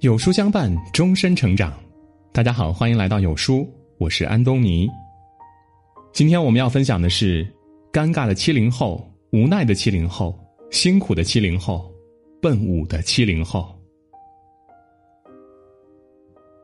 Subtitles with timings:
[0.00, 1.72] 有书相伴，终身成长。
[2.32, 3.68] 大家好，欢迎来到有书，
[3.98, 4.88] 我是安东尼。
[6.12, 7.46] 今天我们要分享的是：
[7.92, 10.38] 尴尬的七零后，无奈的七零后，
[10.70, 11.92] 辛苦的七零后，
[12.40, 13.74] 奔五的七零后。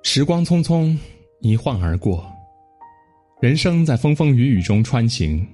[0.03, 0.97] 时光匆匆，
[1.41, 2.25] 一晃而过，
[3.41, 5.45] 人生在风风雨雨中穿行，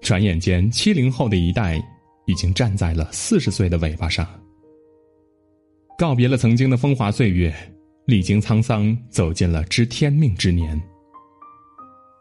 [0.00, 1.82] 转眼间，七零后的一代
[2.26, 4.26] 已经站在了四十岁的尾巴上。
[5.98, 7.54] 告别了曾经的风华岁月，
[8.06, 10.80] 历经沧桑，走进了知天命之年。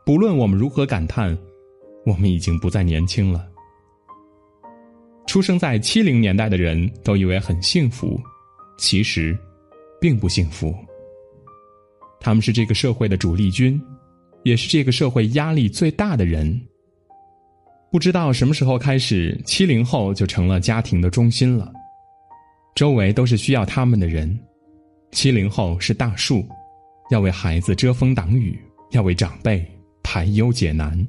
[0.05, 1.37] 不论我们如何感叹，
[2.05, 3.47] 我们已经不再年轻了。
[5.27, 8.19] 出生在七零年代的人都以为很幸福，
[8.77, 9.37] 其实，
[9.99, 10.75] 并不幸福。
[12.19, 13.81] 他们是这个社会的主力军，
[14.43, 16.59] 也是这个社会压力最大的人。
[17.91, 21.69] 不知道什么时候开始，七零后就成了家庭的中心了。
[22.73, 24.39] 周围都是需要他们的人，
[25.11, 26.47] 七零后是大树，
[27.11, 28.57] 要为孩子遮风挡雨，
[28.91, 29.65] 要为长辈
[30.01, 31.05] 排忧解难。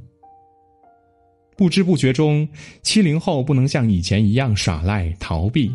[1.57, 2.49] 不知不觉中，
[2.83, 5.73] 七零后不能像以前一样耍赖逃避，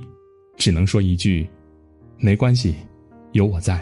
[0.58, 1.48] 只能说一句
[2.20, 2.76] ：“没关系，
[3.32, 3.82] 有我在。”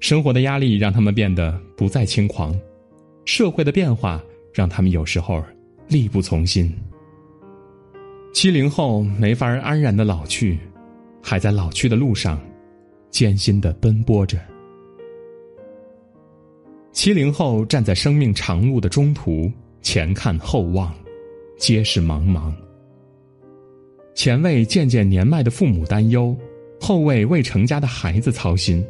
[0.00, 2.54] 生活的压力让他们变得不再轻狂，
[3.24, 4.22] 社会的变化
[4.54, 5.44] 让他们有时候
[5.88, 6.72] 力不从心。
[8.32, 10.58] 七零后没法安然的老去，
[11.20, 12.40] 还在老去的路上，
[13.10, 14.38] 艰辛的奔波着。
[16.92, 19.50] 七零后站在生命长路的中途，
[19.82, 20.94] 前看后望，
[21.58, 22.52] 皆是茫茫。
[24.14, 26.36] 前为渐渐年迈的父母担忧，
[26.80, 28.84] 后为未成家的孩子操心。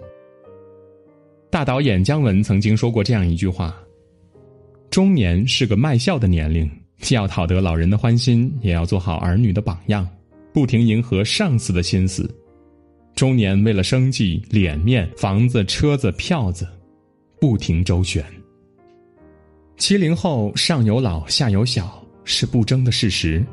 [1.51, 3.75] 大导演姜文曾经说过这样一句话
[4.95, 6.70] ：“中年是个卖笑的年龄。”
[7.03, 10.09] 既要讨得老人的欢心，也要做好儿女的榜样，
[10.53, 12.33] 不停迎合上司的心思。
[13.17, 16.64] 中年为了生计、脸面、房子、车子、票子，
[17.41, 18.24] 不停周旋。
[19.77, 23.45] 七零后上有老下有小是不争的事实。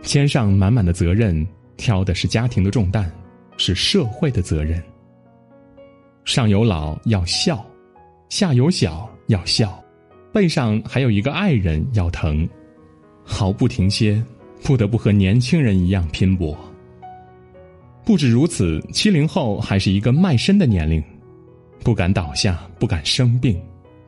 [0.00, 1.46] 肩上满满的责任，
[1.76, 3.12] 挑的是家庭的重担，
[3.58, 4.82] 是社会的责任。
[6.24, 7.62] 上有老要孝，
[8.30, 9.78] 下有小要孝。
[10.32, 12.48] 背上还有一个爱人要疼，
[13.22, 14.22] 毫不停歇，
[14.62, 16.56] 不得不和年轻人一样拼搏。
[18.04, 21.02] 不止如此，七零后还是一个卖身的年龄，
[21.84, 23.60] 不敢倒下，不敢生病，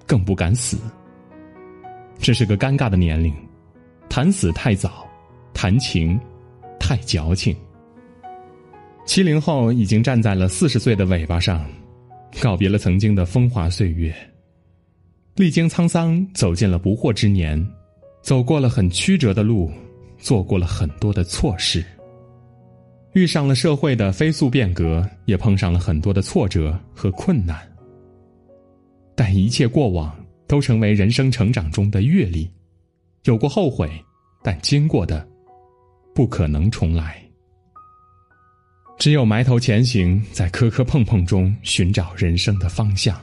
[0.06, 0.78] 更不敢死。
[2.18, 3.32] 这是个尴尬的年龄，
[4.08, 5.06] 谈死太早，
[5.52, 6.18] 谈情
[6.80, 7.54] 太矫情。
[9.04, 11.64] 七零后已经站在了四十岁的尾巴上，
[12.40, 14.14] 告别了曾经的风华岁月。
[15.36, 17.60] 历经沧桑，走进了不惑之年，
[18.22, 19.68] 走过了很曲折的路，
[20.16, 21.84] 做过了很多的错事，
[23.14, 27.58] 遇上了社会的飞速变革，也碰上了很多的挫折和困难。
[29.16, 32.48] 但一切过往都成为人生成长中的阅历，
[33.24, 33.90] 有过后悔，
[34.40, 35.26] 但经过的
[36.14, 37.20] 不可能重来。
[39.00, 43.20] 只有埋头前行，在磕磕碰碰中寻找人生的方向。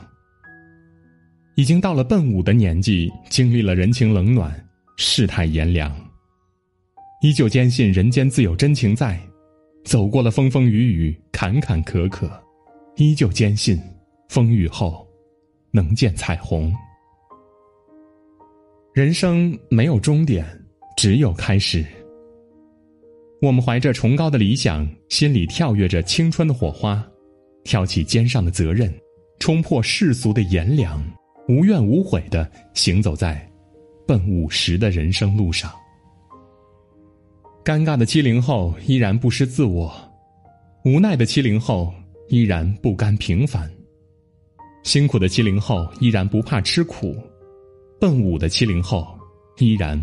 [1.54, 4.52] 已经到了奔五的年纪，经历了人情冷暖、
[4.96, 5.94] 世态炎凉，
[7.20, 9.14] 依旧坚信人间自有真情在；
[9.84, 12.30] 走过了风风雨雨、坎坎坷坷，
[12.96, 13.78] 依旧坚信
[14.30, 15.06] 风雨后
[15.70, 16.72] 能见彩虹。
[18.94, 20.46] 人生没有终点，
[20.96, 21.84] 只有开始。
[23.42, 27.06] 我们怀着崇高的理想，心里跳跃着青春的火花，
[27.62, 28.90] 挑起肩上的责任，
[29.38, 31.02] 冲破世俗的炎凉。
[31.48, 33.46] 无怨无悔的行走在
[34.06, 35.72] 奔五十的人生路上，
[37.64, 39.92] 尴尬的七零后依然不失自我，
[40.84, 41.92] 无奈的七零后
[42.28, 43.70] 依然不甘平凡，
[44.82, 47.16] 辛苦的七零后依然不怕吃苦，
[48.00, 49.06] 奔五的七零后
[49.58, 50.00] 依然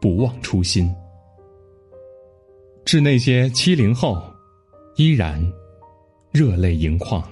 [0.00, 0.92] 不忘初心。
[2.84, 4.22] 致那些七零后，
[4.96, 5.40] 依然
[6.32, 7.22] 热泪盈眶。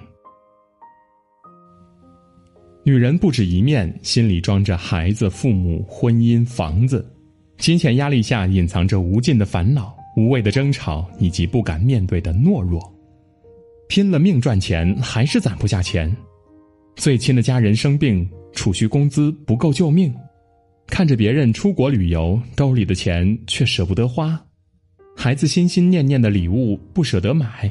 [2.87, 7.05] 女人不止一面，心里装着孩子、父母、婚姻、房子，
[7.59, 12.81] 金钱压力下隐藏着无尽的烦恼、无谓的争吵以及不敢面对的懦弱。
[13.89, 16.17] 拼了命赚钱，还是攒不下钱。
[16.95, 20.15] 最亲的家人生病，储蓄工资不够救命。
[20.87, 24.41] 看着别人出国旅游，兜里的钱却舍不得花。
[25.17, 27.69] 孩子心心念念的礼物不舍得买。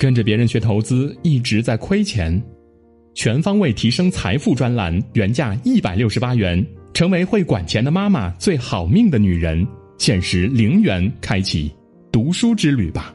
[0.00, 2.42] 跟着别人学投资，一直在亏钱。
[3.16, 9.66] 全方位提升财富专栏原价一百六十八元，成为会管钱的妈妈最好命的女人，
[9.96, 11.72] 限时零元开启
[12.12, 13.14] 读书之旅吧。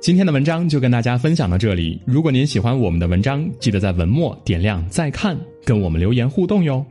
[0.00, 2.02] 今天的文章就跟大家分享到这里。
[2.04, 6.84] 如果您喜欢我们的文章，记得在文末点亮再看，跟我们留言互动哟。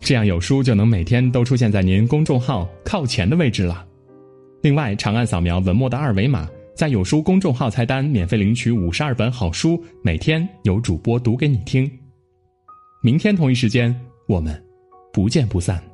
[0.00, 3.86] 这样有书就能每天都出现在您公众号靠前的位置了。
[4.62, 11.90] 另外，长按扫描文末的二维码，在有书公众号菜单免费领取五十二本好书，每天有主播读给你听。
[13.02, 13.94] 明天同一时间，
[14.26, 14.64] 我们
[15.12, 15.91] 不见不散。